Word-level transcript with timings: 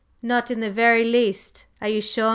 "Not 0.23 0.49
in 0.49 0.61
the 0.61 0.71
very 0.71 1.03
least? 1.03 1.67
Are 1.79 1.87
you 1.87 2.01
sure? 2.01 2.29